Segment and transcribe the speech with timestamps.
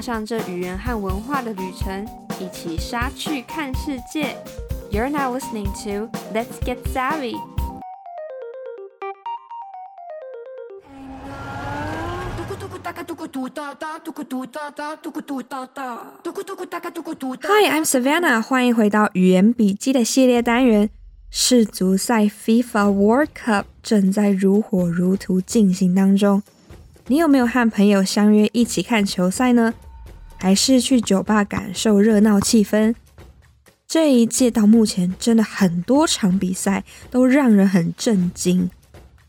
[0.00, 2.06] 上这语言和文化的旅程，
[2.40, 4.36] 一起杀去看世界。
[4.90, 7.36] You're now listening to Let's Get Savvy。
[17.42, 20.90] Hi, I'm Savannah，欢迎回到语言笔记的系列单元。
[21.30, 26.42] 世足赛 FIFA World Cup 正在如火如荼进行当中。
[27.06, 29.74] 你有没有和朋友相约一起看球赛呢？
[30.42, 32.96] 还是去酒吧感受热闹气氛？
[33.86, 36.82] 这一届到目前真的很多场比赛
[37.12, 38.68] 都让人很震惊，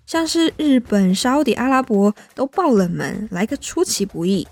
[0.07, 4.47] 像是日本、沙地阿拉伯都爆冷门，来个出其不意。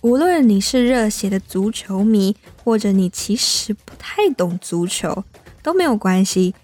[0.00, 2.34] 无论你是热血的足球迷，
[2.64, 5.22] 或者你其实不太懂足球，
[5.62, 6.56] 都没有关系。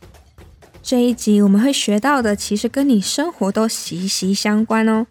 [0.82, 5.06] 这一集我们会学到的，其实跟你生活都息息相关哦。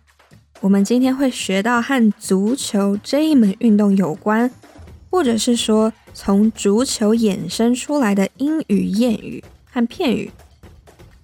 [0.64, 4.50] 我们今天会学到和足球这一门运动有关，
[5.12, 10.32] 或者是说从足球衍生出来的英语、谚语和片语。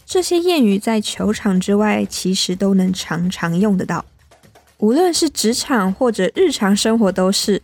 [0.06, 4.04] 这些谚语在球场之外其实都能常常用得到，
[4.80, 7.62] 无论是职场或者日常生活都是。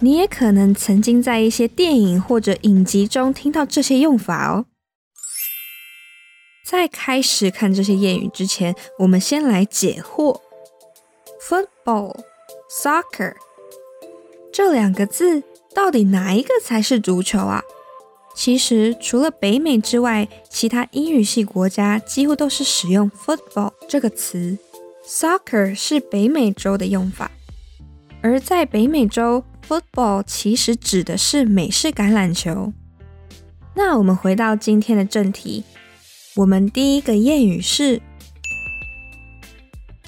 [0.00, 4.66] 你也可能曾经在一些电影或者影集中听到这些用法哦。
[6.62, 10.42] 在开始看这些谚语之前，我们先来解惑。
[11.40, 12.20] Football,
[12.70, 13.34] soccer，
[14.52, 15.42] 这两个字
[15.74, 17.62] 到底哪一个才是足球啊？
[18.36, 24.58] 其实除了北美之外，其他英语系国家几乎都是使用 football 这个词
[25.04, 27.30] ，soccer 是北美洲的用法。
[28.22, 32.74] 而在北美洲，football 其实指的是美式橄榄球。
[33.74, 35.64] 那我们回到今天的正题，
[36.36, 38.02] 我们第一个谚语是。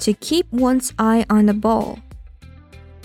[0.02, 1.98] To keep one's eye on the ball.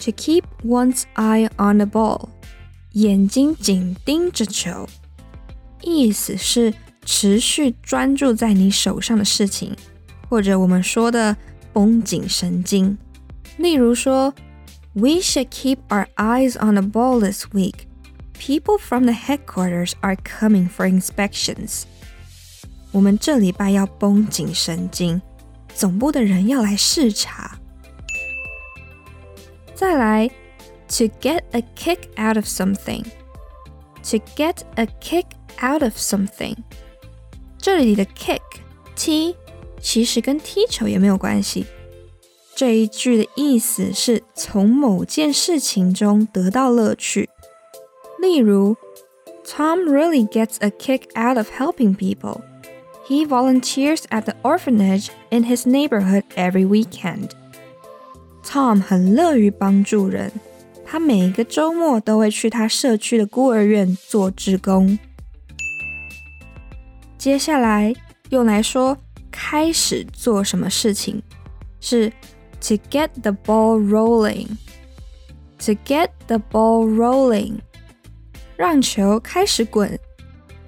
[0.01, 2.29] To keep one's eye on the ball.
[2.91, 4.87] 眼睛紧盯着球，
[5.81, 6.73] 意思是
[7.03, 9.75] 持续专注在你手上的事情，
[10.29, 11.35] 或者我们说的
[11.73, 12.97] 绷紧神经。
[13.57, 14.33] 例如说，
[14.93, 17.87] We should keep our eyes on the ball this week.
[18.37, 21.83] People from the headquarters are coming for inspections.
[22.91, 25.19] 我们这礼拜要绷紧神经。
[25.73, 27.59] 总部的人要来视察。
[29.73, 30.29] 再来，
[30.87, 35.25] to get a kick out of something。to get a kick
[35.61, 36.55] out of something。
[37.57, 38.41] 这里的 kick
[38.95, 39.35] 踢，
[39.79, 41.65] 其实跟踢球也没有关系。
[42.55, 47.29] 这一句的意思是从某件事情中得到乐趣。
[48.19, 48.75] 例如，
[49.45, 52.41] Tom really gets a kick out of helping people。
[53.07, 57.31] He volunteers at the orphanage in his neighborhood every weekend.
[58.43, 60.31] Tom 很乐于帮助人，
[60.85, 64.97] 他每一个周末都会去他社区的孤儿院做志工。
[67.17, 67.93] 接下来
[68.29, 68.97] 用来说
[69.31, 71.21] 开始做什么事情，
[71.79, 72.09] 是
[72.61, 77.59] to get the ball rolling。to get the ball rolling，
[78.57, 79.97] 让球开始滚，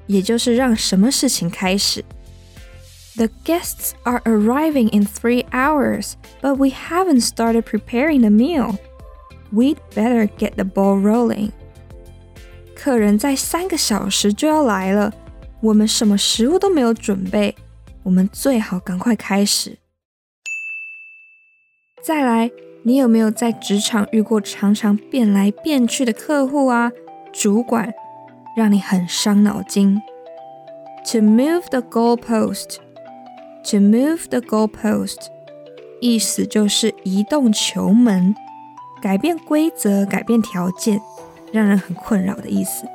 [0.08, 2.04] 也就是让什么事情开始。
[3.20, 8.78] The guests are arriving in three hours, but we haven't started preparing the meal.
[9.54, 11.52] We'd better get the ball rolling.
[12.76, 15.14] 客人在三个小时就要来了，
[15.62, 17.56] 我们什么食物都没有准备，
[18.04, 19.78] 我们最好赶快开始。
[22.04, 22.52] 再来，
[22.84, 26.92] 你有没有在职场遇过常常变来变去的客户啊？
[27.32, 27.94] 主管
[28.58, 30.02] 让你很伤脑筋。
[31.12, 32.80] To move the goalpost.
[33.72, 35.28] To move the goalpost，
[36.00, 38.36] 意思就是移动球门，
[39.02, 41.02] 改变规则，改变条件，
[41.52, 42.86] 让人很困扰的意思。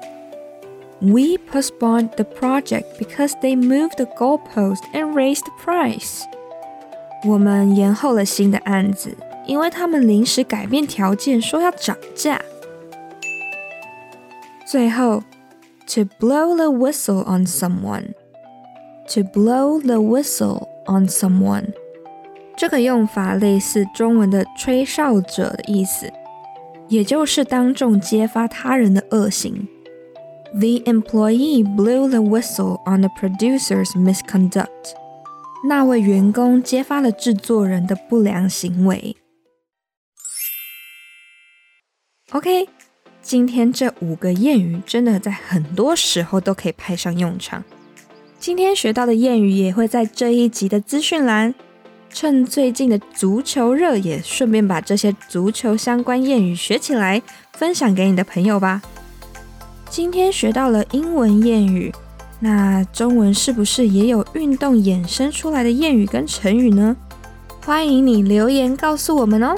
[1.01, 6.23] We postponed the project because they moved the goalpost and raised the price。
[7.27, 9.17] 我们延后了新的案子，
[9.47, 12.41] 因为他们临时改变条件，说要涨价。
[14.65, 15.25] 最后，
[15.87, 18.15] to blow the whistle on someone。
[19.10, 21.74] To blow the whistle on someone，
[22.58, 26.12] 这个用法类似中文的“吹哨者”的意思，
[26.90, 29.68] 也就是当众揭发他人的恶行。
[30.54, 34.96] The employee blew the whistle on the producer's misconduct。
[35.68, 39.16] 那位员工揭发了制作人的不良行为。
[42.32, 42.68] OK，
[43.22, 47.64] 今天这五个谚语真的在很多时候都可以派上用场。
[48.46, 51.56] 今天学到的谚语也会在这一集的资讯栏。
[52.12, 58.84] 趁最近的足球热，也顺便把这些足球相关谚语学起来，分享给你的朋友吧。
[59.90, 61.92] 今天学到了英文谚语，
[62.40, 66.96] 那中文是不是也有运动衍生出来的谚语跟成语呢？
[67.64, 69.56] 欢迎你留言告诉我们哦。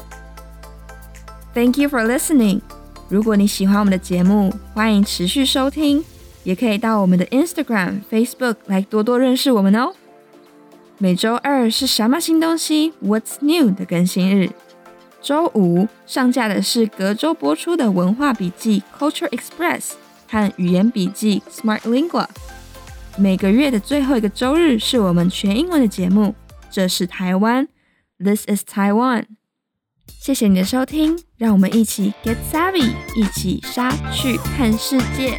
[1.53, 2.61] Thank you for listening。
[3.09, 6.05] 如果你喜欢我们的节目，欢迎持续收听，
[6.47, 9.93] 也可以到我们的 Instagram、Facebook 来多多认识我们哦。
[10.97, 14.49] 每周二是什么新东西？What's new 的更新日。
[15.21, 19.91] 周五上架的是隔周播出的文化笔记 Culture Express
[20.29, 22.27] 和语言笔记 Smart Lingua。
[23.17, 26.33] 每个月的最后一个周日是我们全英文的节目。
[26.71, 27.67] 这是台湾
[28.23, 29.25] ，This is Taiwan。
[30.21, 35.37] 谢谢你的收听，让我们一起 Get Savvy，一起杀去看世界。